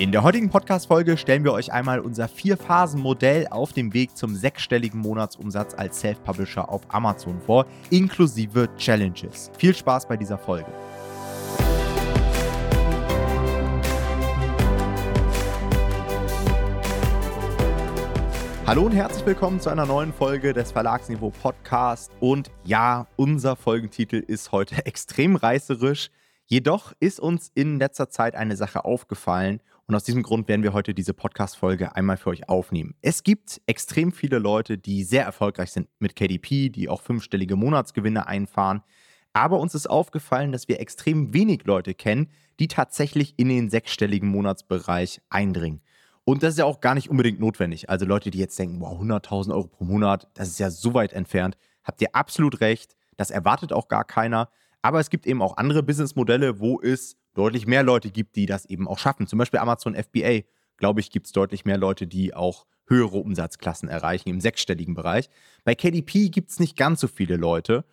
[0.00, 4.98] In der heutigen Podcast-Folge stellen wir euch einmal unser Vier-Phasen-Modell auf dem Weg zum sechsstelligen
[4.98, 9.50] Monatsumsatz als Self-Publisher auf Amazon vor, inklusive Challenges.
[9.58, 10.72] Viel Spaß bei dieser Folge.
[18.66, 22.10] Hallo und herzlich willkommen zu einer neuen Folge des Verlagsniveau Podcast.
[22.20, 26.08] Und ja, unser Folgentitel ist heute extrem reißerisch.
[26.46, 29.60] Jedoch ist uns in letzter Zeit eine Sache aufgefallen
[29.90, 32.94] und aus diesem Grund werden wir heute diese Podcast-Folge einmal für euch aufnehmen.
[33.02, 38.28] Es gibt extrem viele Leute, die sehr erfolgreich sind mit KDP, die auch fünfstellige Monatsgewinne
[38.28, 38.84] einfahren.
[39.32, 42.28] Aber uns ist aufgefallen, dass wir extrem wenig Leute kennen,
[42.60, 45.80] die tatsächlich in den sechsstelligen Monatsbereich eindringen.
[46.22, 47.90] Und das ist ja auch gar nicht unbedingt notwendig.
[47.90, 51.12] Also Leute, die jetzt denken, wow, 100.000 Euro pro Monat, das ist ja so weit
[51.12, 52.94] entfernt, habt ihr absolut recht.
[53.16, 54.50] Das erwartet auch gar keiner.
[54.82, 58.66] Aber es gibt eben auch andere Businessmodelle, wo es deutlich mehr Leute gibt, die das
[58.66, 59.26] eben auch schaffen.
[59.26, 60.40] Zum Beispiel Amazon FBA,
[60.76, 65.30] glaube ich, gibt es deutlich mehr Leute, die auch höhere Umsatzklassen erreichen im sechsstelligen Bereich.
[65.64, 67.84] Bei KDP gibt es nicht ganz so viele Leute.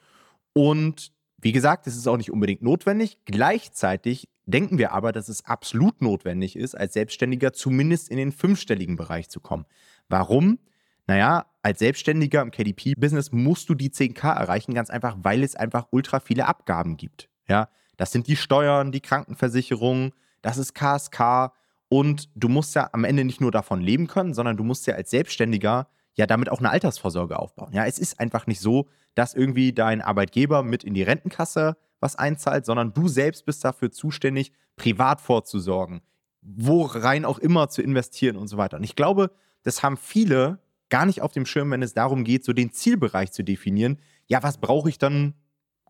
[0.54, 3.20] Und wie gesagt, es ist auch nicht unbedingt notwendig.
[3.26, 8.96] Gleichzeitig denken wir aber, dass es absolut notwendig ist, als Selbstständiger zumindest in den fünfstelligen
[8.96, 9.66] Bereich zu kommen.
[10.10, 10.58] Warum?
[11.06, 15.88] Naja, als Selbstständiger im KDP-Business musst du die 10k erreichen, ganz einfach, weil es einfach
[15.92, 17.30] ultra viele Abgaben gibt.
[17.48, 21.52] Ja, das sind die Steuern, die Krankenversicherung, das ist KSK
[21.90, 24.95] und du musst ja am Ende nicht nur davon leben können, sondern du musst ja
[24.95, 27.73] als Selbstständiger ja damit auch eine Altersvorsorge aufbauen.
[27.73, 32.16] Ja, es ist einfach nicht so, dass irgendwie dein Arbeitgeber mit in die Rentenkasse was
[32.16, 36.02] einzahlt, sondern du selbst bist dafür zuständig, privat vorzusorgen,
[36.42, 38.78] worein auch immer zu investieren und so weiter.
[38.78, 39.32] Und ich glaube,
[39.64, 43.32] das haben viele gar nicht auf dem Schirm, wenn es darum geht, so den Zielbereich
[43.32, 44.00] zu definieren.
[44.28, 45.34] Ja, was brauche ich dann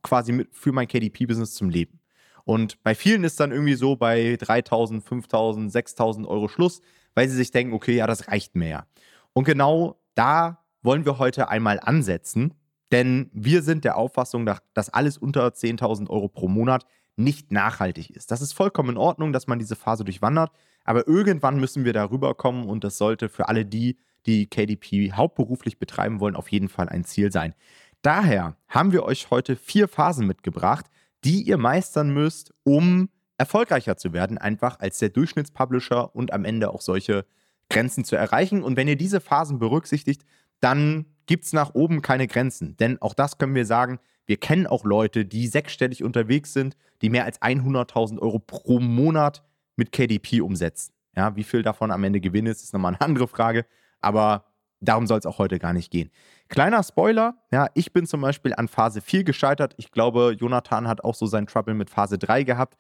[0.02, 2.00] quasi mit, für mein KDP-Business zum Leben.
[2.46, 6.82] Und bei vielen ist dann irgendwie so bei 3.000, 5.000, 6.000 Euro Schluss,
[7.14, 8.86] weil sie sich denken, okay, ja, das reicht mir ja.
[9.34, 12.54] Und genau da wollen wir heute einmal ansetzen,
[12.92, 16.86] denn wir sind der Auffassung, dass alles unter 10.000 Euro pro Monat
[17.18, 18.32] nicht nachhaltig ist.
[18.32, 20.52] Das ist vollkommen in Ordnung, dass man diese Phase durchwandert,
[20.86, 25.80] aber irgendwann müssen wir darüber kommen und das sollte für alle die, die KDP hauptberuflich
[25.80, 27.56] betreiben wollen, auf jeden Fall ein Ziel sein.
[28.02, 30.86] Daher haben wir euch heute vier Phasen mitgebracht,
[31.24, 36.70] die ihr meistern müsst, um erfolgreicher zu werden, einfach als der Durchschnittspublisher und am Ende
[36.70, 37.26] auch solche
[37.70, 38.64] Grenzen zu erreichen.
[38.64, 40.24] Und wenn ihr diese Phasen berücksichtigt,
[40.60, 42.78] dann gibt es nach oben keine Grenzen.
[42.78, 47.10] Denn auch das können wir sagen, wir kennen auch Leute, die sechsstellig unterwegs sind, die
[47.10, 49.44] mehr als 100.000 Euro pro Monat
[49.76, 50.94] mit KDP umsetzen.
[51.16, 53.66] Ja, wie viel davon am Ende Gewinn ist, ist nochmal eine andere Frage.
[54.02, 54.46] Aber
[54.80, 56.12] darum soll es auch heute gar nicht gehen.
[56.50, 59.74] Kleiner Spoiler, ja, ich bin zum Beispiel an Phase 4 gescheitert.
[59.78, 62.78] Ich glaube, Jonathan hat auch so sein Trouble mit Phase 3 gehabt.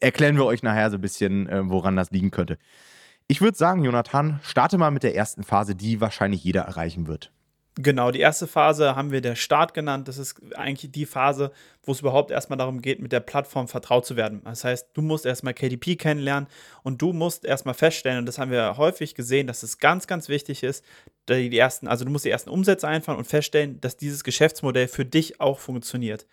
[0.00, 2.58] Erklären wir euch nachher so ein bisschen, äh, woran das liegen könnte.
[3.28, 7.32] Ich würde sagen, Jonathan, starte mal mit der ersten Phase, die wahrscheinlich jeder erreichen wird.
[7.78, 10.08] Genau, die erste Phase haben wir der Start genannt.
[10.08, 11.52] Das ist eigentlich die Phase,
[11.86, 14.42] wo es überhaupt erstmal darum geht, mit der Plattform vertraut zu werden.
[14.44, 16.48] Das heißt, du musst erstmal KDP kennenlernen
[16.82, 20.28] und du musst erstmal feststellen, und das haben wir häufig gesehen, dass es ganz, ganz
[20.28, 20.84] wichtig ist,
[21.28, 25.04] die ersten, also du musst die ersten Umsätze einfahren und feststellen, dass dieses Geschäftsmodell für
[25.04, 26.26] dich auch funktioniert.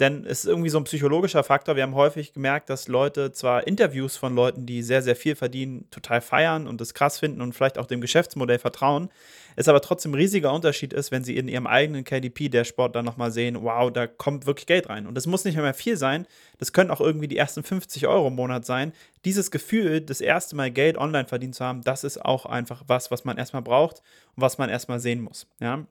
[0.00, 1.76] Denn es ist irgendwie so ein psychologischer Faktor.
[1.76, 5.88] Wir haben häufig gemerkt, dass Leute zwar Interviews von Leuten, die sehr, sehr viel verdienen,
[5.90, 9.08] total feiern und das krass finden und vielleicht auch dem Geschäftsmodell vertrauen,
[9.56, 13.30] es aber trotzdem ein riesiger Unterschied ist, wenn sie in ihrem eigenen KDP-Dashboard dann nochmal
[13.30, 14.93] sehen, wow, da kommt wirklich Geld rein.
[15.06, 16.26] Und das muss nicht mehr viel sein,
[16.58, 18.92] das können auch irgendwie die ersten 50 Euro im Monat sein.
[19.24, 23.10] Dieses Gefühl, das erste Mal Geld online verdient zu haben, das ist auch einfach was,
[23.10, 24.02] was man erstmal braucht
[24.36, 25.46] und was man erstmal sehen muss.
[25.60, 25.86] Ja?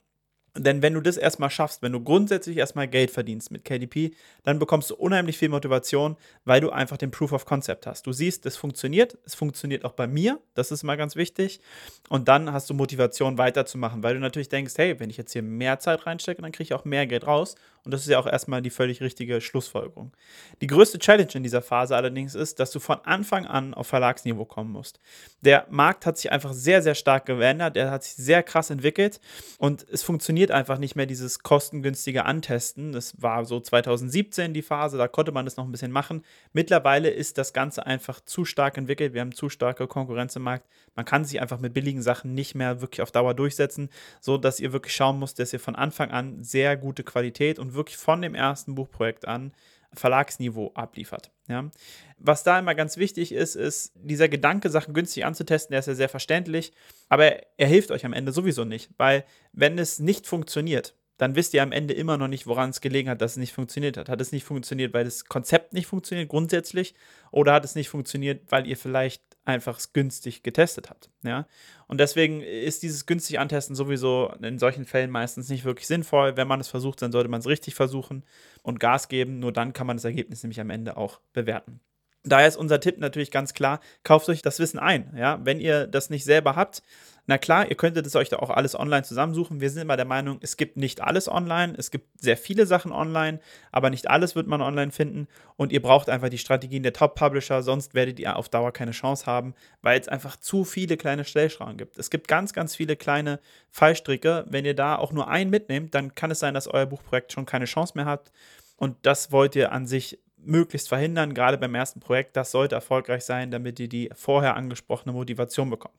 [0.56, 4.12] Denn wenn du das erstmal schaffst, wenn du grundsätzlich erstmal Geld verdienst mit KDP,
[4.44, 6.16] dann bekommst du unheimlich viel Motivation,
[6.46, 8.06] weil du einfach den Proof of Concept hast.
[8.06, 11.60] Du siehst, es funktioniert, es funktioniert auch bei mir, das ist mal ganz wichtig.
[12.08, 15.42] Und dann hast du Motivation weiterzumachen, weil du natürlich denkst, hey, wenn ich jetzt hier
[15.42, 17.56] mehr Zeit reinstecke, dann kriege ich auch mehr Geld raus.
[17.86, 20.14] Und das ist ja auch erstmal die völlig richtige Schlussfolgerung.
[20.62, 24.46] Die größte Challenge in dieser Phase allerdings ist, dass du von Anfang an auf Verlagsniveau
[24.46, 25.02] kommen musst.
[25.42, 29.20] Der Markt hat sich einfach sehr, sehr stark geändert, er hat sich sehr krass entwickelt
[29.58, 32.94] und es funktioniert einfach nicht mehr dieses kostengünstige Antesten.
[32.94, 36.24] Das war so 2017 die Phase, da konnte man das noch ein bisschen machen.
[36.54, 40.66] Mittlerweile ist das Ganze einfach zu stark entwickelt, wir haben zu starke Konkurrenz im Markt.
[40.96, 43.90] Man kann sich einfach mit billigen Sachen nicht mehr wirklich auf Dauer durchsetzen,
[44.22, 47.73] so dass ihr wirklich schauen müsst, dass ihr von Anfang an sehr gute Qualität und
[47.74, 49.54] wirklich von dem ersten Buchprojekt an
[49.94, 51.32] Verlagsniveau abliefert.
[51.48, 51.70] Ja.
[52.18, 55.96] Was da immer ganz wichtig ist, ist, dieser Gedanke, Sachen günstig anzutesten, der ist ja
[55.96, 56.74] sehr verständlich,
[57.10, 61.54] aber er hilft euch am Ende sowieso nicht, weil wenn es nicht funktioniert, dann wisst
[61.54, 64.10] ihr am Ende immer noch nicht, woran es gelegen hat, dass es nicht funktioniert hat.
[64.10, 66.96] Hat es nicht funktioniert, weil das Konzept nicht funktioniert grundsätzlich
[67.32, 71.10] oder hat es nicht funktioniert, weil ihr vielleicht einfach günstig getestet habt.
[71.24, 71.48] Ja?
[71.88, 76.38] Und deswegen ist dieses günstig Antesten sowieso in solchen Fällen meistens nicht wirklich sinnvoll.
[76.38, 78.24] Wenn man es versucht, dann sollte man es richtig versuchen
[78.62, 79.40] und Gas geben.
[79.40, 81.80] Nur dann kann man das Ergebnis nämlich am Ende auch bewerten.
[82.26, 85.14] Daher ist unser Tipp natürlich ganz klar, kauft euch das Wissen ein.
[85.18, 85.40] Ja?
[85.44, 86.82] Wenn ihr das nicht selber habt,
[87.26, 89.62] na klar, ihr könntet es euch da auch alles online zusammensuchen.
[89.62, 91.74] Wir sind immer der Meinung, es gibt nicht alles online.
[91.78, 93.40] Es gibt sehr viele Sachen online,
[93.72, 95.28] aber nicht alles wird man online finden.
[95.56, 99.26] Und ihr braucht einfach die Strategien der Top-Publisher, sonst werdet ihr auf Dauer keine Chance
[99.26, 101.98] haben, weil es einfach zu viele kleine Stellschrauben gibt.
[101.98, 103.40] Es gibt ganz, ganz viele kleine
[103.70, 104.46] Fallstricke.
[104.50, 107.46] Wenn ihr da auch nur einen mitnehmt, dann kann es sein, dass euer Buchprojekt schon
[107.46, 108.34] keine Chance mehr hat.
[108.76, 112.36] Und das wollt ihr an sich möglichst verhindern, gerade beim ersten Projekt.
[112.36, 115.96] Das sollte erfolgreich sein, damit ihr die vorher angesprochene Motivation bekommt.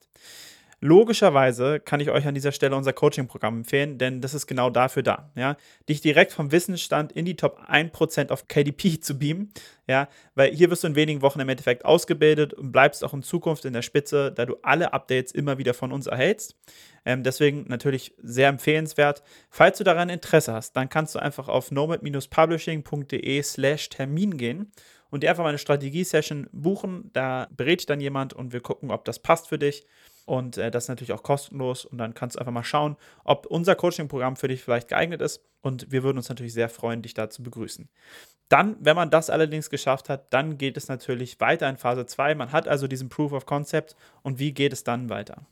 [0.87, 5.03] Logischerweise kann ich euch an dieser Stelle unser Coaching-Programm empfehlen, denn das ist genau dafür
[5.03, 5.31] da.
[5.35, 5.57] Ja?
[5.89, 9.51] Dich direkt vom Wissensstand in die Top 1% auf KDP zu beamen,
[9.87, 10.09] ja?
[10.35, 13.65] weil hier wirst du in wenigen Wochen im Endeffekt ausgebildet und bleibst auch in Zukunft
[13.65, 16.55] in der Spitze, da du alle Updates immer wieder von uns erhältst.
[17.05, 19.23] Ähm, deswegen natürlich sehr empfehlenswert.
[19.51, 24.73] Falls du daran Interesse hast, dann kannst du einfach auf nomad-publishing.de slash Termin gehen
[25.11, 27.11] und dir einfach mal eine Strategie-Session buchen.
[27.13, 29.87] Da berät dann jemand und wir gucken, ob das passt für dich.
[30.27, 31.85] Und äh, das ist natürlich auch kostenlos.
[31.85, 35.45] Und dann kannst du einfach mal schauen, ob unser Coaching-Programm für dich vielleicht geeignet ist.
[35.61, 37.89] Und wir würden uns natürlich sehr freuen, dich da zu begrüßen.
[38.49, 42.35] Dann, wenn man das allerdings geschafft hat, dann geht es natürlich weiter in Phase 2.
[42.35, 43.97] Man hat also diesen Proof of Concept.
[44.23, 45.47] Und wie geht es dann weiter?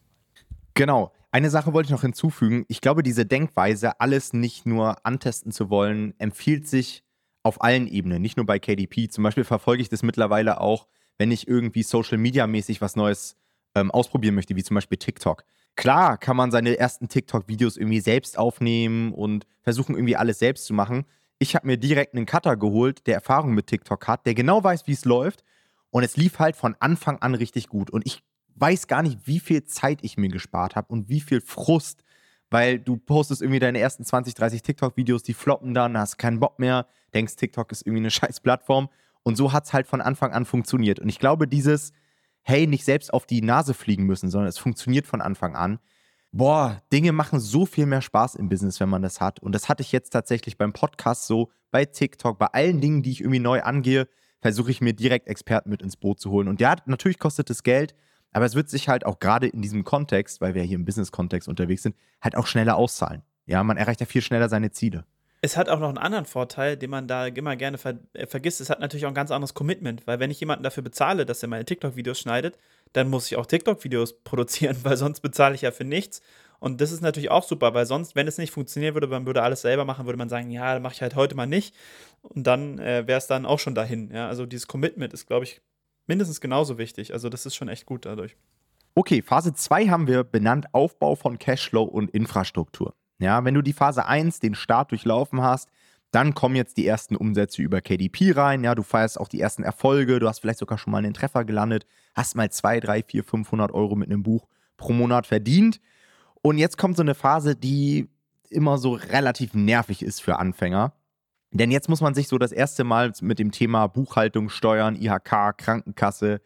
[0.74, 1.12] Genau.
[1.30, 2.66] Eine Sache wollte ich noch hinzufügen.
[2.68, 7.02] Ich glaube, diese Denkweise, alles nicht nur antesten zu wollen, empfiehlt sich
[7.42, 9.08] auf allen Ebenen, nicht nur bei KDP.
[9.08, 10.86] Zum Beispiel verfolge ich das mittlerweile auch,
[11.18, 13.36] wenn ich irgendwie Social Media mäßig was Neues
[13.74, 15.44] ähm, ausprobieren möchte, wie zum Beispiel TikTok.
[15.74, 20.74] Klar kann man seine ersten TikTok-Videos irgendwie selbst aufnehmen und versuchen, irgendwie alles selbst zu
[20.74, 21.06] machen.
[21.38, 24.86] Ich habe mir direkt einen Cutter geholt, der Erfahrung mit TikTok hat, der genau weiß,
[24.86, 25.44] wie es läuft.
[25.90, 27.90] Und es lief halt von Anfang an richtig gut.
[27.90, 28.22] Und ich
[28.62, 32.04] weiß gar nicht, wie viel Zeit ich mir gespart habe und wie viel Frust,
[32.48, 36.60] weil du postest irgendwie deine ersten 20, 30 TikTok-Videos, die floppen dann, hast keinen Bock
[36.60, 38.88] mehr, denkst, TikTok ist irgendwie eine scheiß Plattform.
[39.24, 41.00] Und so hat es halt von Anfang an funktioniert.
[41.00, 41.92] Und ich glaube, dieses,
[42.42, 45.80] hey, nicht selbst auf die Nase fliegen müssen, sondern es funktioniert von Anfang an.
[46.30, 49.40] Boah, Dinge machen so viel mehr Spaß im Business, wenn man das hat.
[49.40, 53.10] Und das hatte ich jetzt tatsächlich beim Podcast so, bei TikTok, bei allen Dingen, die
[53.10, 54.08] ich irgendwie neu angehe,
[54.40, 56.46] versuche ich mir direkt Experten mit ins Boot zu holen.
[56.46, 57.94] Und ja, natürlich kostet es Geld,
[58.32, 61.48] aber es wird sich halt auch gerade in diesem Kontext, weil wir hier im Business-Kontext
[61.48, 63.22] unterwegs sind, halt auch schneller auszahlen.
[63.46, 65.04] Ja, man erreicht ja viel schneller seine Ziele.
[65.44, 68.60] Es hat auch noch einen anderen Vorteil, den man da immer gerne ver äh, vergisst.
[68.60, 71.42] Es hat natürlich auch ein ganz anderes Commitment, weil wenn ich jemanden dafür bezahle, dass
[71.42, 72.56] er meine TikTok-Videos schneidet,
[72.92, 76.22] dann muss ich auch TikTok-Videos produzieren, weil sonst bezahle ich ja für nichts.
[76.60, 79.42] Und das ist natürlich auch super, weil sonst, wenn es nicht funktionieren würde, man würde
[79.42, 81.74] alles selber machen, würde man sagen, ja, mache ich halt heute mal nicht.
[82.22, 84.12] Und dann äh, wäre es dann auch schon dahin.
[84.12, 84.28] Ja?
[84.28, 85.60] Also dieses Commitment ist, glaube ich,
[86.12, 87.14] mindestens genauso wichtig.
[87.14, 88.36] Also das ist schon echt gut dadurch.
[88.94, 92.94] Okay, Phase 2 haben wir benannt Aufbau von Cashflow und Infrastruktur.
[93.18, 95.70] Ja, wenn du die Phase 1, den Start durchlaufen hast,
[96.10, 98.62] dann kommen jetzt die ersten Umsätze über KDP rein.
[98.62, 100.18] Ja, du feierst auch die ersten Erfolge.
[100.18, 103.72] Du hast vielleicht sogar schon mal einen Treffer gelandet, hast mal 2, 3, 4, 500
[103.72, 105.80] Euro mit einem Buch pro Monat verdient.
[106.42, 108.10] Und jetzt kommt so eine Phase, die
[108.50, 110.92] immer so relativ nervig ist für Anfänger.
[111.52, 115.56] Denn jetzt muss man sich so das erste Mal mit dem Thema Buchhaltung, Steuern, IHK,
[115.56, 116.40] Krankenkasse,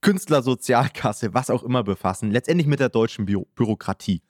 [0.00, 2.30] Künstlersozialkasse, was auch immer befassen.
[2.30, 4.22] Letztendlich mit der deutschen Bü Bürokratie.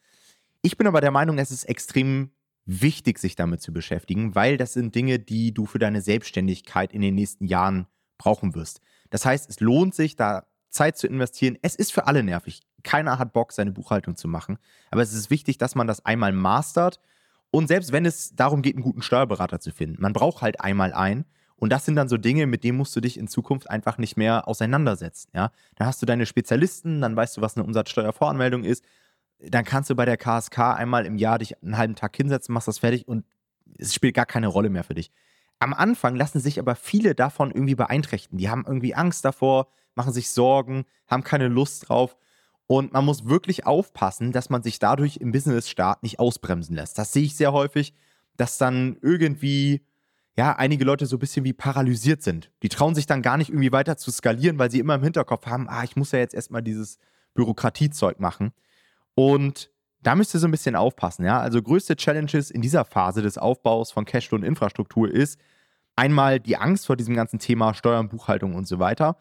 [0.63, 2.33] Ich bin aber der Meinung, es ist extrem
[2.67, 7.01] wichtig, sich damit zu beschäftigen, weil das sind Dinge, die du für deine Selbstständigkeit in
[7.01, 7.87] den nächsten Jahren
[8.19, 8.81] brauchen wirst.
[9.09, 11.59] Das heißt, es lohnt sich, da Zeit zu investieren.
[11.63, 12.61] Es ist für alle nervig.
[12.83, 14.59] Keiner hat Bock, seine Buchhaltung zu machen.
[14.91, 17.01] Aber es ist wichtig, dass man das einmal mastert.
[17.51, 20.93] Und selbst wenn es darum geht, einen guten Steuerberater zu finden, man braucht halt einmal
[20.93, 21.25] einen.
[21.57, 24.17] Und das sind dann so Dinge, mit denen musst du dich in Zukunft einfach nicht
[24.17, 25.31] mehr auseinandersetzen.
[25.35, 25.51] Ja?
[25.77, 28.85] Dann hast du deine Spezialisten, dann weißt du, was eine Umsatzsteuervoranmeldung ist
[29.41, 32.69] dann kannst du bei der KSK einmal im Jahr dich einen halben Tag hinsetzen, machst
[32.69, 33.25] das fertig und
[33.79, 35.11] es spielt gar keine Rolle mehr für dich.
[35.59, 38.39] Am Anfang lassen sich aber viele davon irgendwie beeinträchtigen.
[38.39, 42.17] Die haben irgendwie Angst davor, machen sich Sorgen, haben keine Lust drauf.
[42.71, 46.99] Und man muss wirklich aufpassen, dass man sich dadurch im Business-Start nicht ausbremsen lässt.
[46.99, 47.95] Das sehe ich sehr häufig,
[48.37, 49.85] dass dann irgendwie,
[50.37, 52.53] ja, einige Leute so ein bisschen wie paralysiert sind.
[52.63, 55.47] Die trauen sich dann gar nicht irgendwie weiter zu skalieren, weil sie immer im Hinterkopf
[55.47, 56.99] haben, ah, ich muss ja jetzt erstmal dieses
[57.35, 58.53] Bürokratiezeug machen.
[59.17, 61.41] Und da müsst ihr so ein bisschen aufpassen, ja.
[61.41, 65.41] Also größte Challenges in dieser Phase des Aufbaus von Cashflow und Infrastruktur ist
[65.97, 69.17] einmal die Angst vor diesem ganzen Thema Steuern, Buchhaltung und so weiter,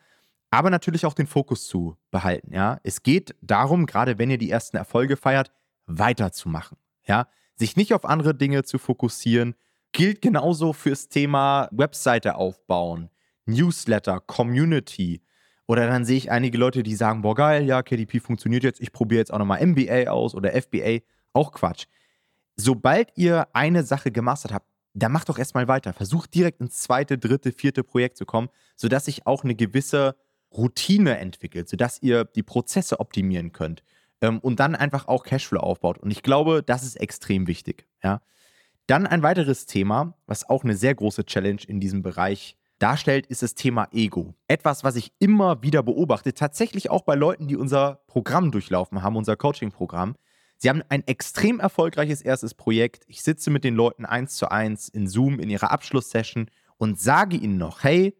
[0.51, 2.79] aber natürlich auch den Fokus zu behalten, ja.
[2.83, 5.51] Es geht darum, gerade wenn ihr die ersten Erfolge feiert,
[5.85, 7.27] weiterzumachen, ja.
[7.55, 9.55] Sich nicht auf andere Dinge zu fokussieren,
[9.91, 13.09] gilt genauso fürs Thema Webseite aufbauen,
[13.45, 15.21] Newsletter, Community,
[15.67, 18.91] Oder dann sehe ich einige Leute, die sagen, boah geil, ja, KDP funktioniert jetzt, ich
[18.91, 20.99] probiere jetzt auch nochmal MBA aus oder FBA.
[21.31, 21.85] Auch Quatsch.
[22.55, 24.65] Sobald ihr eine Sache gemastert habt,
[24.95, 25.93] dann macht doch erstmal weiter.
[25.93, 30.15] Versucht direkt ins zweite, dritte, vierte Projekt zu kommen, sodass sich auch eine gewisse
[30.51, 33.83] Routine entwickelt, sodass ihr die Prozesse optimieren könnt
[34.21, 35.97] ähm, und dann einfach auch Cashflow aufbaut.
[35.99, 37.87] Und ich glaube, das ist extrem wichtig.
[38.03, 38.21] Ja.
[38.87, 43.43] Dann ein weiteres Thema, was auch eine sehr große Challenge in diesem Bereich darstellt, ist
[43.43, 44.33] das Thema Ego.
[44.47, 49.15] Etwas, was ich immer wieder beobachte, tatsächlich auch bei Leuten, die unser Programm durchlaufen haben,
[49.15, 50.15] unser Coaching-Programm.
[50.57, 53.03] Sie haben ein extrem erfolgreiches erstes Projekt.
[53.07, 57.37] Ich sitze mit den Leuten eins zu eins in Zoom in ihrer Abschlusssession und sage
[57.37, 58.17] ihnen noch, hey,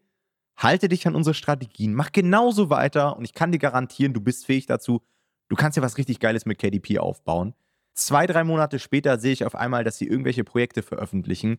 [0.62, 4.46] halte dich an unsere Strategien, mach genauso weiter und ich kann dir garantieren, du bist
[4.46, 5.02] fähig dazu.
[5.48, 7.54] Du kannst ja was richtig Geiles mit KDP aufbauen.
[7.94, 11.58] Zwei, drei Monate später sehe ich auf einmal, dass sie irgendwelche Projekte veröffentlichen,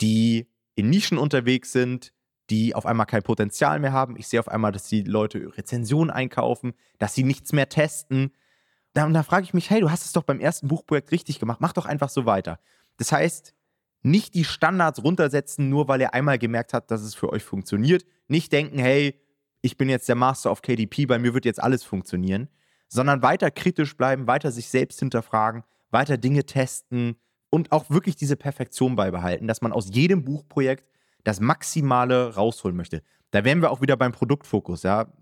[0.00, 2.12] die in Nischen unterwegs sind,
[2.50, 4.16] die auf einmal kein Potenzial mehr haben.
[4.16, 8.32] Ich sehe auf einmal, dass die Leute Rezensionen einkaufen, dass sie nichts mehr testen,
[8.96, 11.60] und da frage ich mich, hey, du hast es doch beim ersten Buchprojekt richtig gemacht,
[11.60, 12.58] mach doch einfach so weiter.
[12.96, 13.54] Das heißt,
[14.02, 18.04] nicht die Standards runtersetzen, nur weil er einmal gemerkt hat, dass es für euch funktioniert.
[18.28, 19.20] Nicht denken, hey,
[19.62, 22.48] ich bin jetzt der Master of KDP, bei mir wird jetzt alles funktionieren,
[22.88, 27.16] sondern weiter kritisch bleiben, weiter sich selbst hinterfragen, weiter Dinge testen
[27.50, 30.88] und auch wirklich diese Perfektion beibehalten, dass man aus jedem Buchprojekt
[31.24, 33.02] das Maximale rausholen möchte.
[33.30, 35.12] Da wären wir auch wieder beim Produktfokus, ja.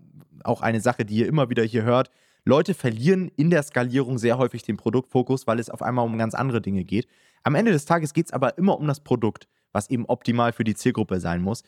[0.45, 2.11] Auch eine Sache, die ihr immer wieder hier hört.
[2.45, 6.33] Leute verlieren in der Skalierung sehr häufig den Produktfokus, weil es auf einmal um ganz
[6.33, 7.07] andere Dinge geht.
[7.43, 10.63] Am Ende des Tages geht es aber immer um das Produkt, was eben optimal für
[10.63, 11.63] die Zielgruppe sein muss.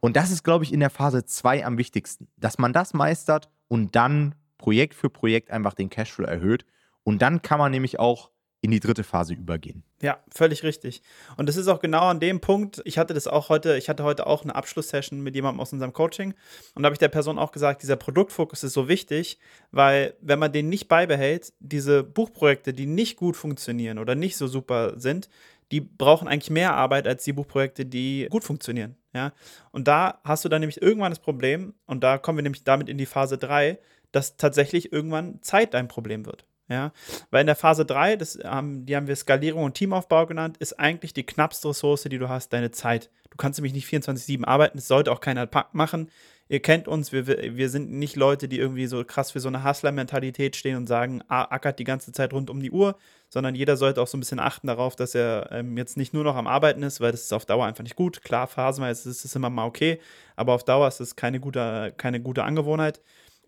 [0.00, 3.50] Und das ist, glaube ich, in der Phase 2 am wichtigsten, dass man das meistert
[3.68, 6.64] und dann Projekt für Projekt einfach den Cashflow erhöht.
[7.02, 8.30] Und dann kann man nämlich auch
[8.62, 9.82] in die dritte Phase übergehen.
[10.02, 11.02] Ja, völlig richtig.
[11.36, 12.82] Und das ist auch genau an dem Punkt.
[12.84, 15.92] Ich hatte das auch heute, ich hatte heute auch eine Abschlusssession mit jemandem aus unserem
[15.92, 16.34] Coaching
[16.74, 19.38] und da habe ich der Person auch gesagt, dieser Produktfokus ist so wichtig,
[19.70, 24.46] weil wenn man den nicht beibehält, diese Buchprojekte, die nicht gut funktionieren oder nicht so
[24.46, 25.28] super sind,
[25.72, 28.96] die brauchen eigentlich mehr Arbeit als die Buchprojekte, die gut funktionieren.
[29.14, 29.32] Ja?
[29.70, 32.88] Und da hast du dann nämlich irgendwann das Problem, und da kommen wir nämlich damit
[32.88, 33.78] in die Phase 3,
[34.12, 36.44] dass tatsächlich irgendwann Zeit dein Problem wird.
[36.70, 36.92] Ja,
[37.32, 40.78] weil in der Phase 3, das, ähm, die haben wir Skalierung und Teamaufbau genannt, ist
[40.78, 43.10] eigentlich die knappste Ressource, die du hast, deine Zeit.
[43.28, 46.10] Du kannst nämlich nicht 24-7 arbeiten, das sollte auch keiner machen.
[46.48, 49.64] Ihr kennt uns, wir, wir sind nicht Leute, die irgendwie so krass für so eine
[49.64, 52.96] Hustler-Mentalität stehen und sagen, ackert die ganze Zeit rund um die Uhr,
[53.28, 56.22] sondern jeder sollte auch so ein bisschen achten darauf, dass er ähm, jetzt nicht nur
[56.22, 58.22] noch am Arbeiten ist, weil das ist auf Dauer einfach nicht gut.
[58.22, 60.00] Klar, phasenweise ist es immer mal okay,
[60.36, 63.00] aber auf Dauer ist es keine gute, keine gute Angewohnheit.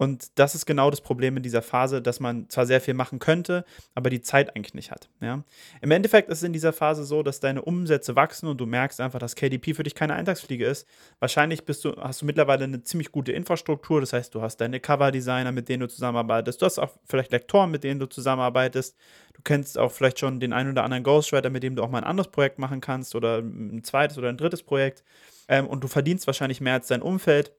[0.03, 3.21] Und das ist genau das Problem in dieser Phase, dass man zwar sehr viel machen
[3.21, 5.09] könnte, aber die Zeit eigentlich nicht hat.
[5.21, 5.45] Ja?
[5.81, 9.01] Im Endeffekt ist es in dieser Phase so, dass deine Umsätze wachsen und du merkst
[9.01, 10.89] einfach, dass KDP für dich keine Eintagsfliege ist.
[11.21, 14.81] Wahrscheinlich bist du, hast du mittlerweile eine ziemlich gute Infrastruktur, das heißt, du hast deine
[14.81, 18.97] Cover-Designer, mit denen du zusammenarbeitest, du hast auch vielleicht Lektoren, mit denen du zusammenarbeitest,
[19.35, 21.99] du kennst auch vielleicht schon den einen oder anderen Ghostwriter, mit dem du auch mal
[21.99, 25.05] ein anderes Projekt machen kannst oder ein zweites oder ein drittes Projekt
[25.47, 27.53] ähm, und du verdienst wahrscheinlich mehr als dein Umfeld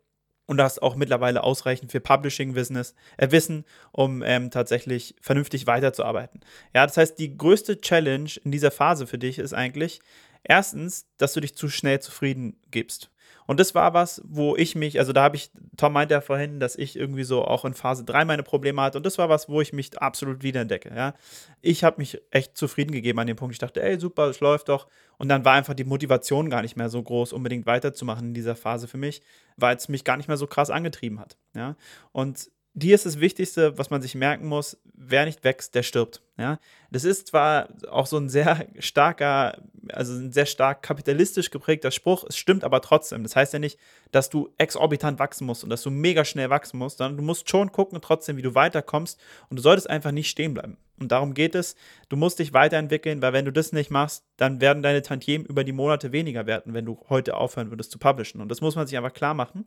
[0.45, 2.75] und du hast auch mittlerweile ausreichend für Publishing-Wissen,
[3.17, 6.41] äh, Wissen, um ähm, tatsächlich vernünftig weiterzuarbeiten.
[6.73, 10.01] Ja, das heißt, die größte Challenge in dieser Phase für dich ist eigentlich
[10.43, 13.09] erstens, dass du dich zu schnell zufrieden gibst.
[13.45, 16.59] Und das war was, wo ich mich, also da habe ich, Tom meinte ja vorhin,
[16.59, 18.97] dass ich irgendwie so auch in Phase 3 meine Probleme hatte.
[18.97, 20.93] Und das war was, wo ich mich absolut wiederentdecke.
[20.95, 21.13] Ja.
[21.61, 23.53] Ich habe mich echt zufrieden gegeben an dem Punkt.
[23.53, 24.87] Ich dachte, ey, super, es läuft doch.
[25.17, 28.55] Und dann war einfach die Motivation gar nicht mehr so groß, unbedingt weiterzumachen in dieser
[28.55, 29.21] Phase für mich,
[29.57, 31.37] weil es mich gar nicht mehr so krass angetrieben hat.
[31.55, 31.75] Ja.
[32.11, 36.21] Und die ist das Wichtigste, was man sich merken muss, wer nicht wächst, der stirbt.
[36.37, 36.59] Ja?
[36.91, 42.23] Das ist zwar auch so ein sehr starker, also ein sehr stark kapitalistisch geprägter Spruch,
[42.27, 43.21] es stimmt aber trotzdem.
[43.23, 43.77] Das heißt ja nicht,
[44.11, 47.49] dass du exorbitant wachsen musst und dass du mega schnell wachsen musst, sondern du musst
[47.49, 50.77] schon gucken trotzdem, wie du weiterkommst und du solltest einfach nicht stehen bleiben.
[50.99, 51.75] Und darum geht es,
[52.09, 55.63] du musst dich weiterentwickeln, weil wenn du das nicht machst, dann werden deine Tantiemen über
[55.63, 58.41] die Monate weniger werden, wenn du heute aufhören würdest zu publishen.
[58.41, 59.65] Und das muss man sich einfach klar machen.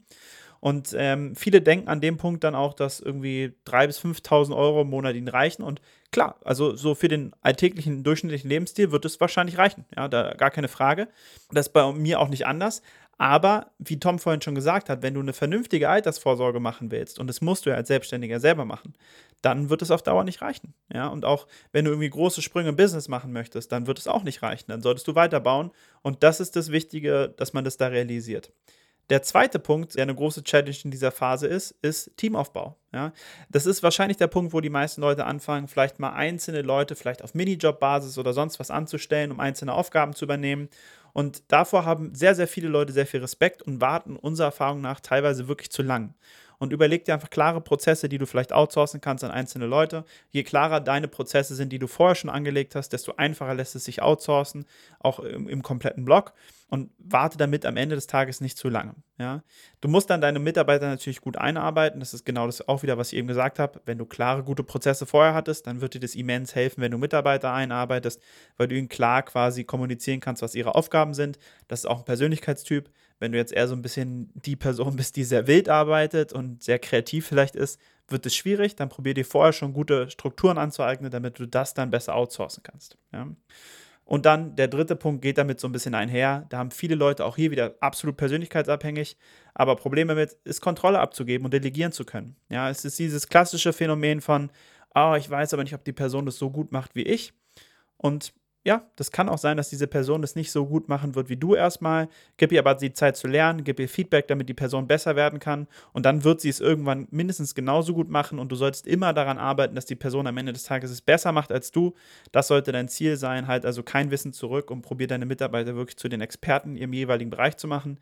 [0.67, 4.81] Und ähm, viele denken an dem Punkt dann auch, dass irgendwie 3.000 bis 5.000 Euro
[4.81, 5.63] im Monat ihnen reichen.
[5.63, 5.81] Und
[6.11, 9.85] klar, also so für den alltäglichen, durchschnittlichen Lebensstil wird es wahrscheinlich reichen.
[9.97, 11.07] Ja, da gar keine Frage.
[11.53, 12.83] Das ist bei mir auch nicht anders.
[13.17, 17.29] Aber wie Tom vorhin schon gesagt hat, wenn du eine vernünftige Altersvorsorge machen willst, und
[17.29, 18.95] das musst du ja als Selbstständiger selber machen,
[19.43, 20.75] dann wird es auf Dauer nicht reichen.
[20.93, 24.09] Ja, und auch wenn du irgendwie große Sprünge im Business machen möchtest, dann wird es
[24.09, 24.65] auch nicht reichen.
[24.67, 25.71] Dann solltest du weiterbauen.
[26.03, 28.51] Und das ist das Wichtige, dass man das da realisiert.
[29.09, 32.77] Der zweite Punkt, der eine große Challenge in dieser Phase ist, ist Teamaufbau.
[32.93, 33.13] Ja,
[33.49, 37.23] das ist wahrscheinlich der Punkt, wo die meisten Leute anfangen, vielleicht mal einzelne Leute vielleicht
[37.23, 40.69] auf Minijob-Basis oder sonst was anzustellen, um einzelne Aufgaben zu übernehmen.
[41.13, 45.01] Und davor haben sehr, sehr viele Leute sehr viel Respekt und warten unserer Erfahrung nach
[45.01, 46.15] teilweise wirklich zu lang.
[46.59, 50.05] Und überleg dir einfach klare Prozesse, die du vielleicht outsourcen kannst an einzelne Leute.
[50.31, 53.85] Je klarer deine Prozesse sind, die du vorher schon angelegt hast, desto einfacher lässt es
[53.85, 54.67] sich outsourcen,
[55.01, 56.33] auch im, im kompletten Block
[56.69, 58.95] und warte damit am Ende des Tages nicht zu lange.
[59.19, 59.43] Ja?
[59.81, 62.01] Du musst dann deine Mitarbeiter natürlich gut einarbeiten.
[62.01, 63.81] Das ist genau das auch wieder, was ich eben gesagt habe.
[63.87, 66.99] Wenn du klare, gute Prozesse vorher hattest, dann wird dir das immens helfen, wenn du
[66.99, 68.21] Mitarbeiter einarbeitest,
[68.57, 71.39] weil du ihnen klar quasi kommunizieren kannst, was ihre Aufgaben sind.
[71.69, 72.91] Das ist auch ein Persönlichkeitstyp.
[73.19, 76.63] Wenn du jetzt eher so ein bisschen die Person bist, die sehr wild arbeitet und
[76.63, 78.77] sehr kreativ vielleicht ist, wird es schwierig.
[78.77, 82.99] Dann probier dir vorher schon gute Strukturen anzueignen, damit du das dann besser outsourcen kannst.
[83.13, 83.29] Ja?
[84.07, 86.47] Und dann der dritte Punkt geht damit so ein bisschen einher.
[86.49, 89.17] Da haben viele Leute auch hier wieder absolut persönlichkeitsabhängig,
[89.53, 92.37] aber Probleme mit ist Kontrolle abzugeben und delegieren zu können.
[92.49, 94.51] Ja, es ist dieses klassische Phänomen von,
[94.95, 97.33] oh, ich weiß aber nicht, ob die Person das so gut macht wie ich.
[97.97, 98.33] Und
[98.67, 101.37] ja, das kann auch sein, dass diese Person das nicht so gut machen wird wie
[101.37, 102.09] du erstmal.
[102.37, 105.39] Gib ihr aber die Zeit zu lernen, gib ihr Feedback, damit die Person besser werden
[105.39, 105.69] kann.
[105.93, 108.41] Und dann wird sie es irgendwann mindestens genauso gut machen.
[108.41, 111.31] Und du solltest immer daran arbeiten, dass die Person am Ende des Tages es besser
[111.31, 111.95] macht als du.
[112.33, 113.47] Das sollte dein Ziel sein.
[113.47, 116.93] Halt also kein Wissen zurück und probier deine Mitarbeiter wirklich zu den Experten in ihrem
[116.93, 118.01] jeweiligen Bereich zu machen.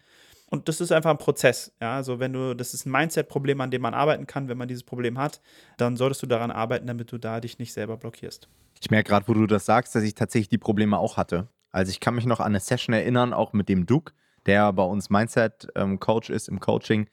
[0.51, 1.73] Und das ist einfach ein Prozess.
[1.81, 4.69] Ja, also wenn du, das ist ein Mindset-Problem, an dem man arbeiten kann, wenn man
[4.69, 5.41] dieses Problem hat,
[5.79, 8.49] dann solltest du daran arbeiten, damit du da dich nicht selber blockierst.
[8.81, 11.49] Ich merke gerade, wo du das sagst, dass ich tatsächlich die Probleme auch hatte.
[11.73, 14.13] Also ich kann mich noch an eine Session erinnern, auch mit dem Duke,
[14.47, 17.09] der bei uns Mindset-Coach ist im Coaching,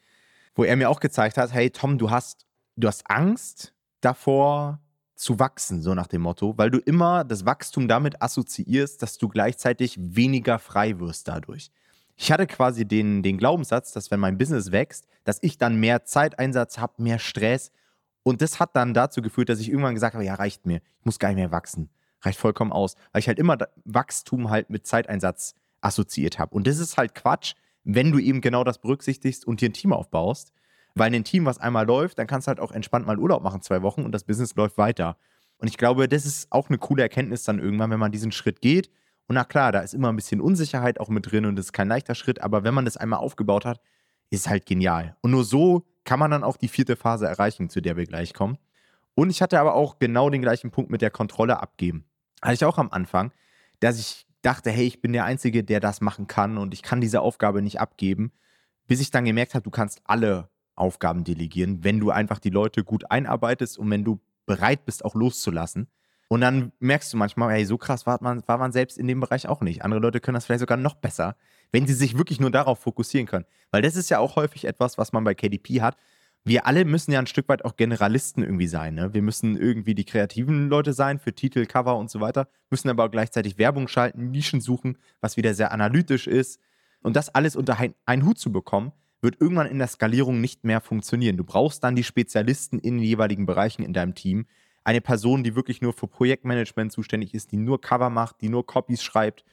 [0.54, 2.46] wo er mir auch gezeigt hat, hey Tom, du hast,
[2.76, 4.80] du hast Angst davor
[5.16, 9.30] zu wachsen, so nach dem Motto, weil du immer das Wachstum damit assoziierst, dass du
[9.30, 11.72] gleichzeitig weniger frei wirst dadurch.
[12.16, 16.04] Ich hatte quasi den, den Glaubenssatz, dass wenn mein Business wächst, dass ich dann mehr
[16.06, 17.72] Zeiteinsatz habe, mehr Stress
[18.24, 20.82] und das hat dann dazu geführt, dass ich irgendwann gesagt habe, ja, reicht mir.
[21.00, 21.90] Ich muss gar nicht mehr wachsen.
[22.22, 22.96] Reicht vollkommen aus.
[23.12, 26.54] Weil ich halt immer Wachstum halt mit Zeiteinsatz assoziiert habe.
[26.54, 29.92] Und das ist halt Quatsch, wenn du eben genau das berücksichtigst und dir ein Team
[29.92, 30.54] aufbaust.
[30.94, 33.62] Weil ein Team, was einmal läuft, dann kannst du halt auch entspannt mal Urlaub machen,
[33.62, 35.18] zwei Wochen und das Business läuft weiter.
[35.58, 38.62] Und ich glaube, das ist auch eine coole Erkenntnis dann irgendwann, wenn man diesen Schritt
[38.62, 38.90] geht.
[39.32, 41.72] Und na klar, da ist immer ein bisschen Unsicherheit auch mit drin und das ist
[41.72, 43.80] kein leichter Schritt, aber wenn man das einmal aufgebaut hat,
[44.30, 45.16] ist halt genial.
[45.22, 48.34] Und nur so kann man dann auch die vierte Phase erreichen, zu der wir gleich
[48.34, 48.58] kommen.
[49.16, 52.04] Und ich hatte aber auch genau den gleichen Punkt mit der Kontrolle abgeben.
[52.42, 53.32] Hatte ich auch am Anfang,
[53.80, 57.00] dass ich dachte, hey, ich bin der Einzige, der das machen kann und ich kann
[57.00, 58.34] diese Aufgabe nicht abgeben,
[58.88, 62.84] bis ich dann gemerkt habe, du kannst alle Aufgaben delegieren, wenn du einfach die Leute
[62.84, 65.88] gut einarbeitest und wenn du bereit bist, auch loszulassen.
[66.32, 69.20] Und dann merkst du manchmal, hey, so krass war man, war man selbst in dem
[69.20, 69.84] Bereich auch nicht.
[69.84, 71.36] Andere Leute können das vielleicht sogar noch besser,
[71.74, 73.44] wenn sie sich wirklich nur darauf fokussieren können.
[73.70, 75.98] Weil das ist ja auch häufig etwas, was man bei KDP hat.
[76.46, 78.96] Wir alle müssen ja ein Stück weit auch Generalisten irgendwie sein.
[78.96, 79.14] Ne?
[79.14, 83.04] Wir müssen irgendwie die kreativen Leute sein für Titel, Cover und so weiter, müssen aber
[83.04, 86.62] auch gleichzeitig Werbung schalten, Nischen suchen, was wieder sehr analytisch ist.
[87.02, 90.80] Und das alles unter einen Hut zu bekommen, wird irgendwann in der Skalierung nicht mehr
[90.80, 91.36] funktionieren.
[91.36, 94.46] Du brauchst dann die Spezialisten in den jeweiligen Bereichen in deinem Team,
[94.84, 98.66] eine Person, die wirklich nur für Projektmanagement zuständig ist, die nur Cover macht, die nur
[98.66, 99.44] Copies schreibt.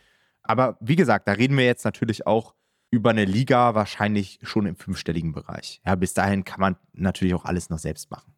[0.42, 2.54] Aber wie gesagt, da reden wir jetzt natürlich auch
[2.90, 5.82] über eine Liga, wahrscheinlich schon im fünfstelligen Bereich.
[5.84, 8.32] Ja, bis dahin kann man natürlich auch alles noch selbst machen.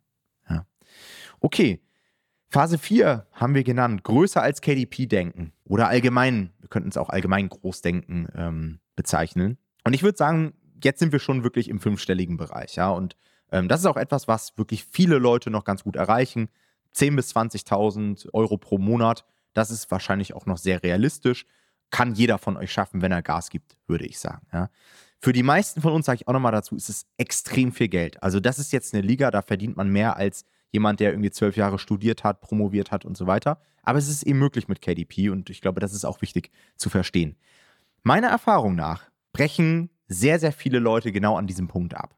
[0.48, 0.66] Ja.
[1.40, 1.80] Okay.
[2.52, 7.08] Phase 4 haben wir genannt, größer als KDP denken oder allgemein, wir könnten es auch
[7.08, 9.56] allgemein Großdenken ähm, bezeichnen.
[9.84, 12.90] Und ich würde sagen, jetzt sind wir schon wirklich im fünfstelligen Bereich, ja.
[12.90, 13.16] Und
[13.52, 16.48] ähm, das ist auch etwas, was wirklich viele Leute noch ganz gut erreichen.
[16.94, 19.24] 10.000 bis 20.000 Euro pro Monat.
[19.52, 21.46] Das ist wahrscheinlich auch noch sehr realistisch.
[21.90, 24.46] Kann jeder von euch schaffen, wenn er Gas gibt, würde ich sagen.
[24.52, 24.70] Ja.
[25.18, 28.22] Für die meisten von uns, sage ich auch nochmal dazu, ist es extrem viel Geld.
[28.22, 31.56] Also das ist jetzt eine Liga, da verdient man mehr als jemand, der irgendwie zwölf
[31.56, 33.60] Jahre studiert hat, promoviert hat und so weiter.
[33.82, 36.90] Aber es ist eben möglich mit KDP und ich glaube, das ist auch wichtig zu
[36.90, 37.36] verstehen.
[38.02, 42.16] Meiner Erfahrung nach brechen sehr, sehr viele Leute genau an diesem Punkt ab.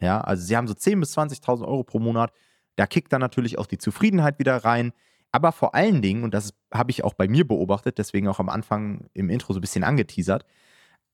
[0.00, 2.32] Ja, also sie haben so 10.000 bis 20.000 Euro pro Monat,
[2.78, 4.92] da kickt dann natürlich auch die Zufriedenheit wieder rein.
[5.32, 8.48] Aber vor allen Dingen, und das habe ich auch bei mir beobachtet, deswegen auch am
[8.48, 10.46] Anfang im Intro so ein bisschen angeteasert,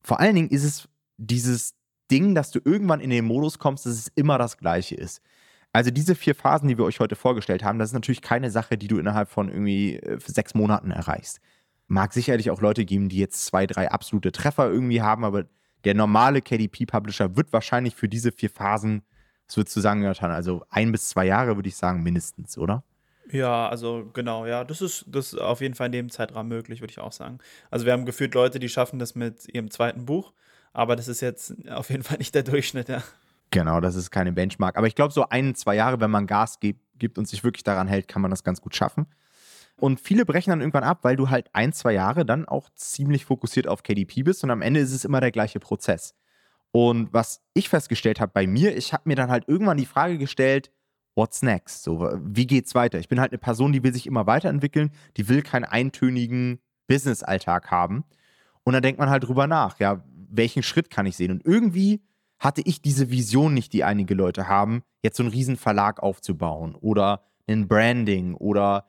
[0.03, 1.74] vor allen Dingen ist es dieses
[2.11, 5.22] Ding, dass du irgendwann in den Modus kommst, dass es immer das Gleiche ist.
[5.72, 8.77] Also diese vier Phasen, die wir euch heute vorgestellt haben, das ist natürlich keine Sache,
[8.77, 11.40] die du innerhalb von irgendwie äh, sechs Monaten erreichst.
[11.87, 15.46] Mag sicherlich auch Leute geben, die jetzt zwei, drei absolute Treffer irgendwie haben, aber
[15.85, 19.03] der normale KDP-Publisher wird wahrscheinlich für diese vier Phasen
[19.46, 20.30] was würdest du sagen, Jonathan?
[20.30, 22.83] Also ein bis zwei Jahre würde ich sagen, mindestens, oder?
[23.30, 26.80] Ja, also genau, ja, das ist, das ist auf jeden Fall in dem Zeitrahmen möglich,
[26.80, 27.38] würde ich auch sagen.
[27.70, 30.33] Also wir haben gefühlt Leute, die schaffen das mit ihrem zweiten Buch,
[30.72, 33.02] aber das ist jetzt auf jeden Fall nicht der Durchschnitt, ja.
[33.50, 34.76] Genau, das ist keine Benchmark.
[34.76, 37.64] Aber ich glaube, so ein, zwei Jahre, wenn man Gas gibt, gibt und sich wirklich
[37.64, 39.07] daran hält, kann man das ganz gut schaffen.
[39.76, 43.24] Und viele brechen dann irgendwann ab, weil du halt ein, zwei Jahre dann auch ziemlich
[43.24, 46.14] fokussiert auf KDP bist und am Ende ist es immer der gleiche Prozess.
[46.77, 50.19] Und was ich festgestellt habe bei mir, ich habe mir dann halt irgendwann die Frage
[50.19, 50.73] gestellt,
[51.15, 51.85] what's next?
[51.85, 52.99] So, wie geht's weiter?
[52.99, 56.59] Ich bin halt eine Person, die will sich immer weiterentwickeln, die will keinen eintönigen
[56.89, 58.03] Business-Alltag haben.
[58.65, 61.31] Und dann denkt man halt drüber nach, ja, welchen Schritt kann ich sehen?
[61.31, 62.03] Und irgendwie
[62.41, 66.75] hatte ich diese Vision nicht, die einige Leute haben, jetzt so einen riesen Verlag aufzubauen
[66.75, 68.89] oder ein Branding oder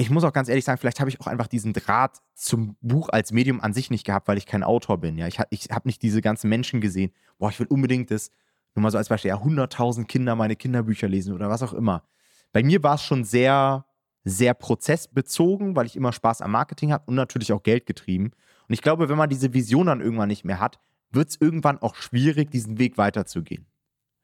[0.00, 3.10] ich muss auch ganz ehrlich sagen, vielleicht habe ich auch einfach diesen Draht zum Buch
[3.10, 5.18] als Medium an sich nicht gehabt, weil ich kein Autor bin.
[5.18, 7.12] Ja, ich, ich habe nicht diese ganzen Menschen gesehen.
[7.38, 8.30] Boah, ich will unbedingt das,
[8.74, 12.04] nur mal so als Beispiel, ja, 100.000 Kinder meine Kinderbücher lesen oder was auch immer.
[12.52, 13.84] Bei mir war es schon sehr,
[14.24, 18.32] sehr prozessbezogen, weil ich immer Spaß am Marketing habe und natürlich auch Geld getrieben.
[18.68, 20.78] Und ich glaube, wenn man diese Vision dann irgendwann nicht mehr hat,
[21.10, 23.66] wird es irgendwann auch schwierig, diesen Weg weiterzugehen.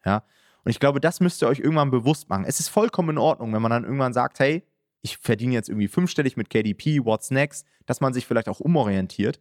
[0.06, 0.22] Ja.
[0.64, 2.44] Und ich glaube, das müsst ihr euch irgendwann bewusst machen.
[2.46, 4.64] Es ist vollkommen in Ordnung, wenn man dann irgendwann sagt, hey,
[5.06, 9.40] ich verdiene jetzt irgendwie fünfstellig mit KDP, what's next, dass man sich vielleicht auch umorientiert.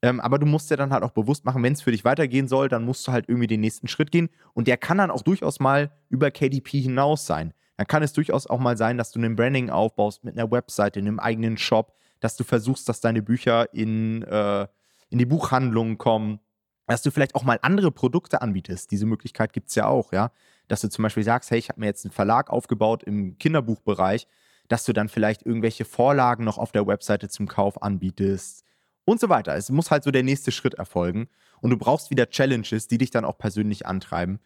[0.00, 2.48] Ähm, aber du musst dir dann halt auch bewusst machen, wenn es für dich weitergehen
[2.48, 4.30] soll, dann musst du halt irgendwie den nächsten Schritt gehen.
[4.54, 7.52] Und der kann dann auch durchaus mal über KDP hinaus sein.
[7.76, 10.98] Dann kann es durchaus auch mal sein, dass du ein Branding aufbaust mit einer Webseite,
[10.98, 14.66] in einem eigenen Shop, dass du versuchst, dass deine Bücher in, äh,
[15.10, 16.40] in die Buchhandlungen kommen,
[16.86, 18.90] dass du vielleicht auch mal andere Produkte anbietest.
[18.90, 20.32] Diese Möglichkeit gibt es ja auch, ja.
[20.68, 24.26] Dass du zum Beispiel sagst, hey, ich habe mir jetzt einen Verlag aufgebaut im Kinderbuchbereich,
[24.72, 28.64] dass du dann vielleicht irgendwelche Vorlagen noch auf der Webseite zum Kauf anbietest
[29.04, 29.54] und so weiter.
[29.54, 31.28] Es muss halt so der nächste Schritt erfolgen
[31.60, 34.40] und du brauchst wieder Challenges, die dich dann auch persönlich antreiben.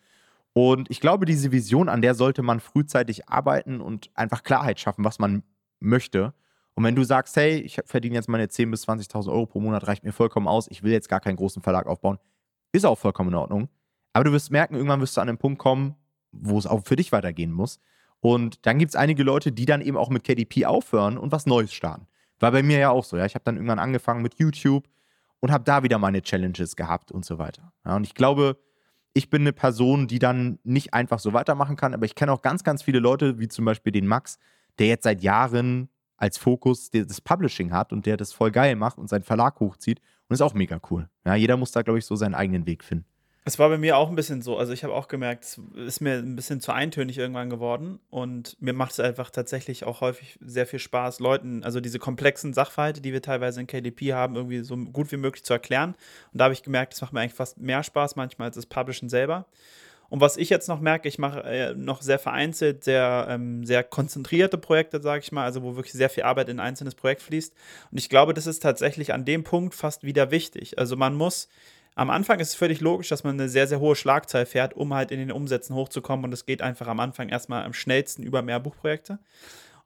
[0.53, 5.05] Und ich glaube, diese Vision, an der sollte man frühzeitig arbeiten und einfach Klarheit schaffen,
[5.05, 5.45] was man
[5.79, 6.35] möchte.
[6.75, 9.87] Und wenn du sagst, hey, ich verdiene jetzt meine 10.000 bis 20.000 Euro pro Monat,
[9.87, 12.19] reicht mir vollkommen aus, ich will jetzt gar keinen großen Verlag aufbauen,
[12.73, 13.69] ist auch vollkommen in Ordnung.
[14.13, 15.95] Aber du wirst merken, irgendwann wirst du an den Punkt kommen,
[16.33, 17.79] wo es auch für dich weitergehen muss.
[18.21, 21.47] Und dann gibt es einige Leute, die dann eben auch mit KDP aufhören und was
[21.47, 22.07] Neues starten.
[22.39, 23.17] War bei mir ja auch so.
[23.17, 23.25] Ja?
[23.25, 24.89] Ich habe dann irgendwann angefangen mit YouTube
[25.41, 27.73] und habe da wieder meine Challenges gehabt und so weiter.
[27.85, 27.97] Ja?
[27.97, 28.59] Und ich glaube,
[29.15, 32.43] ich bin eine Person, die dann nicht einfach so weitermachen kann, aber ich kenne auch
[32.43, 34.39] ganz, ganz viele Leute, wie zum Beispiel den Max,
[34.79, 38.99] der jetzt seit Jahren als Fokus das Publishing hat und der das voll geil macht
[38.99, 41.09] und seinen Verlag hochzieht und ist auch mega cool.
[41.25, 43.07] Ja, jeder muss da, glaube ich, so seinen eigenen Weg finden.
[43.49, 44.59] Es war bei mir auch ein bisschen so.
[44.59, 48.01] Also ich habe auch gemerkt, es ist mir ein bisschen zu eintönig irgendwann geworden.
[48.11, 52.55] Und mir macht es einfach tatsächlich auch häufig sehr viel Spaß, Leuten, also diese komplexen
[52.55, 55.95] Sachverhalte, die wir teilweise in KDP haben, irgendwie so gut wie möglich zu erklären.
[56.33, 58.67] Und da habe ich gemerkt, es macht mir eigentlich fast mehr Spaß manchmal als das
[58.67, 59.47] Publishen selber.
[60.09, 63.85] Und was ich jetzt noch merke, ich mache äh, noch sehr vereinzelt, sehr, ähm, sehr
[63.85, 67.23] konzentrierte Projekte, sage ich mal, also wo wirklich sehr viel Arbeit in ein einzelnes Projekt
[67.23, 67.55] fließt.
[67.93, 70.79] Und ich glaube, das ist tatsächlich an dem Punkt fast wieder wichtig.
[70.79, 71.49] Also man muss,
[71.97, 74.93] am Anfang ist es völlig logisch, dass man eine sehr, sehr hohe Schlagzahl fährt, um
[74.93, 76.27] halt in den Umsätzen hochzukommen.
[76.27, 79.19] Und es geht einfach am Anfang erstmal am schnellsten über mehr Buchprojekte.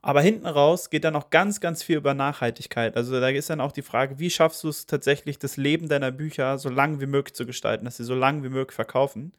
[0.02, 2.96] Aber hinten raus geht dann auch ganz, ganz viel über Nachhaltigkeit.
[2.96, 6.10] Also da ist dann auch die Frage, wie schaffst du es tatsächlich, das Leben deiner
[6.10, 9.32] Bücher so lang wie möglich zu gestalten, dass sie so lang wie möglich verkaufen.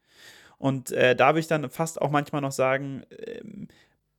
[0.57, 3.67] Und äh, da würde ich dann fast auch manchmal noch sagen, ähm,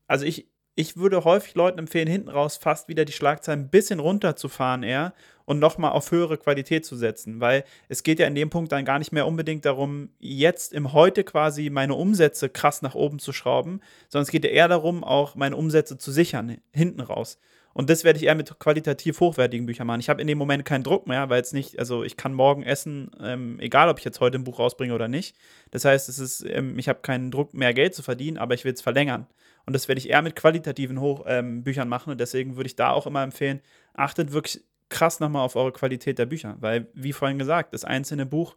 [0.08, 4.00] also ich, ich würde häufig Leuten empfehlen, hinten raus fast wieder die Schlagzeilen ein bisschen
[4.00, 5.12] runterzufahren eher
[5.44, 8.84] und nochmal auf höhere Qualität zu setzen, weil es geht ja in dem Punkt dann
[8.84, 13.32] gar nicht mehr unbedingt darum, jetzt im Heute quasi meine Umsätze krass nach oben zu
[13.32, 17.38] schrauben, sondern es geht ja eher darum, auch meine Umsätze zu sichern, hinten raus.
[17.74, 20.00] Und das werde ich eher mit qualitativ hochwertigen Büchern machen.
[20.00, 22.62] Ich habe in dem Moment keinen Druck mehr, weil es nicht, also ich kann morgen
[22.62, 25.36] essen, ähm, egal ob ich jetzt heute ein Buch rausbringe oder nicht.
[25.70, 28.64] Das heißt, es ist, ähm, ich habe keinen Druck mehr Geld zu verdienen, aber ich
[28.64, 29.26] will es verlängern.
[29.66, 32.10] Und das werde ich eher mit qualitativen Hoch, ähm, Büchern machen.
[32.10, 33.60] Und deswegen würde ich da auch immer empfehlen,
[33.94, 36.56] achtet wirklich krass nochmal auf eure Qualität der Bücher.
[36.60, 38.56] Weil, wie vorhin gesagt, das einzelne Buch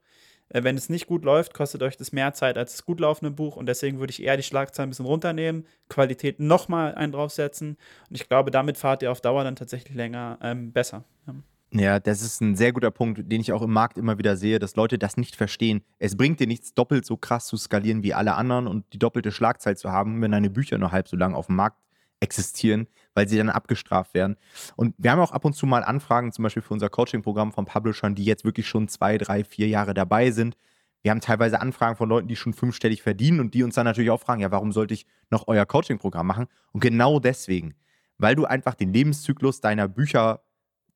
[0.49, 3.31] äh, wenn es nicht gut läuft, kostet euch das mehr Zeit als das gut laufende
[3.31, 7.77] Buch und deswegen würde ich eher die Schlagzeilen ein bisschen runternehmen, Qualität nochmal einen draufsetzen
[8.09, 11.03] und ich glaube, damit fahrt ihr auf Dauer dann tatsächlich länger ähm, besser.
[11.27, 11.33] Ja.
[11.71, 14.59] Ja, das ist ein sehr guter Punkt, den ich auch im Markt immer wieder sehe,
[14.59, 15.81] dass Leute das nicht verstehen.
[15.99, 19.31] Es bringt dir nichts, doppelt so krass zu skalieren wie alle anderen und die doppelte
[19.31, 21.77] Schlagzeit zu haben, wenn deine Bücher nur halb so lange auf dem Markt
[22.21, 24.37] existieren, weil sie dann abgestraft werden.
[24.77, 27.65] Und wir haben auch ab und zu mal Anfragen, zum Beispiel für unser Coaching-Programm von
[27.65, 30.55] Publishern, die jetzt wirklich schon zwei, drei, vier Jahre dabei sind.
[31.01, 34.11] Wir haben teilweise Anfragen von Leuten, die schon fünfstellig verdienen und die uns dann natürlich
[34.11, 36.47] auch fragen, ja, warum sollte ich noch euer Coaching-Programm machen?
[36.71, 37.75] Und genau deswegen,
[38.17, 40.44] weil du einfach den Lebenszyklus deiner Bücher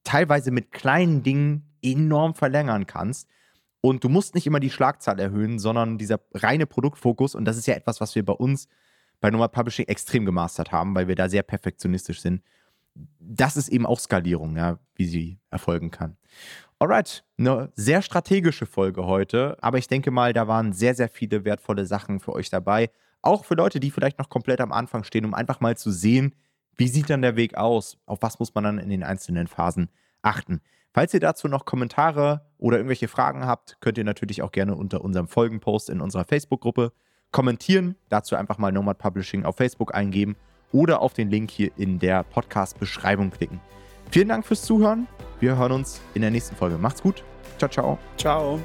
[0.10, 3.30] teilweise mit kleinen Dingen enorm verlängern kannst.
[3.80, 7.68] Und du musst nicht immer die Schlagzahl erhöhen, sondern dieser reine Produktfokus, und das ist
[7.68, 8.68] ja etwas, was wir bei uns
[9.22, 12.42] bei Nomad Publishing extrem gemastert haben, weil wir da sehr perfektionistisch sind.
[13.20, 16.18] Das ist eben auch Skalierung, ja, wie sie erfolgen kann.
[16.80, 21.46] Alright, eine sehr strategische Folge heute, aber ich denke mal, da waren sehr, sehr viele
[21.46, 22.90] wertvolle Sachen für euch dabei.
[23.22, 26.34] Auch für Leute, die vielleicht noch komplett am Anfang stehen, um einfach mal zu sehen,
[26.80, 27.98] wie sieht dann der Weg aus?
[28.06, 29.90] Auf was muss man dann in den einzelnen Phasen
[30.22, 30.62] achten?
[30.94, 35.02] Falls ihr dazu noch Kommentare oder irgendwelche Fragen habt, könnt ihr natürlich auch gerne unter
[35.02, 36.94] unserem Folgenpost in unserer Facebook-Gruppe
[37.32, 37.96] kommentieren.
[38.08, 40.36] Dazu einfach mal Nomad Publishing auf Facebook eingeben
[40.72, 43.60] oder auf den Link hier in der Podcast-Beschreibung klicken.
[44.10, 45.08] Vielen Dank fürs Zuhören.
[45.40, 46.78] Wir hören uns in der nächsten Folge.
[46.78, 47.24] Macht's gut.
[47.58, 48.00] Ciao, ciao.
[48.18, 48.60] Ciao.